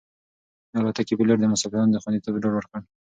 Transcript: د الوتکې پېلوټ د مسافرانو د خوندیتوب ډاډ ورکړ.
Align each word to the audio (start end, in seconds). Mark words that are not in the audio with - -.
د 0.71 0.73
الوتکې 0.79 1.17
پېلوټ 1.19 1.37
د 1.41 1.45
مسافرانو 1.53 1.93
د 1.93 1.97
خوندیتوب 2.03 2.35
ډاډ 2.43 2.53
ورکړ. 2.55 2.79